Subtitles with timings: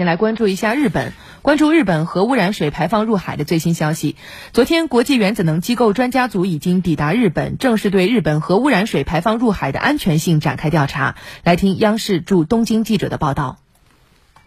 [0.00, 1.12] 先来关注一下日本，
[1.42, 4.16] 关注日本核污染水排放入海的最新消息。
[4.54, 11.16] 昨天，国际原子能机构专家组已经抵达日本，正式对日本核污染水排放入海的安全性展开调查。
[11.44, 13.58] 来听央视驻东京记者的报道。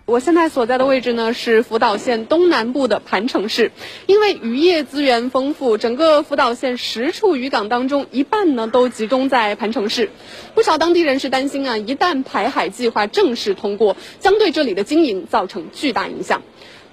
[0.06, 3.72] 我现在所在的位置呢是福岛县东南部的盘城市，
[4.06, 10.10] 因为渔业资源丰富，整个福岛县十处渔港当中，一半呢都集中在盘城市。
[10.56, 16.42] 不少当地人是担心啊，一旦排海计划正式通过，将对这里的经营造成巨大影响。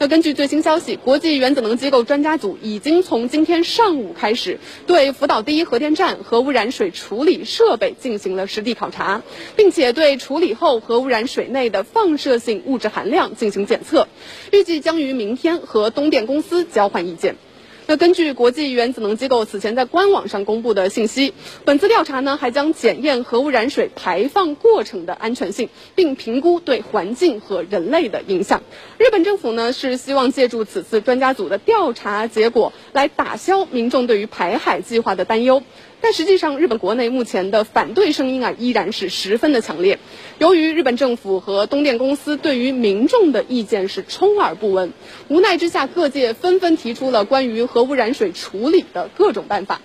[0.03, 9.21] 那根据最新消息，国际原子能机构专家组已经从今天上午开始对福岛第一核电站核污染水处理设备进行了实地考察，
[9.57, 14.09] 并且对处理后核污染水内的放射性物质含量进行检测，
[14.51, 17.37] 预计将于明天和东电公司交换意见。
[17.91, 28.63] 那根据国际原子能机构此前在官网上公布的信息，本次调查呢还将检验核污染水排放过程的安全性，并评估对环境和人类的影响。
[28.97, 35.65] 日本政府呢是希望借助此次专家组的调查结果来打消民众对于排海计划的担忧。
[36.03, 39.99] 但实际上，日本国内目前的反对声音啊依然是十分的强烈。
[40.39, 44.95] 由于日本政府和东电公司对于民众的意见是充耳不闻，
[45.29, 49.81] 无奈之下，各界纷纷提出了关于核污染水处理的各种办法。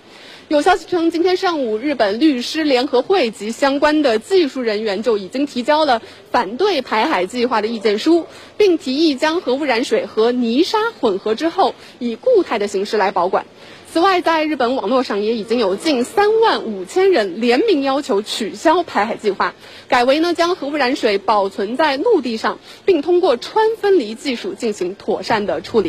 [0.48, 13.44] 有消息称，今天上午，日本律师联合会及相关的技术人员就已经提交了反对排海计划的意见书，并提议将核污染水和泥沙混合之后，以固态的形式来保管。
[13.92, 19.54] 此外，在日本网络上也已经有近三万五千人联名要求取消排海计划，
[19.88, 25.84] 改为呢将核污染水保存在陆地上，并通过川分离技术进行妥善的处理。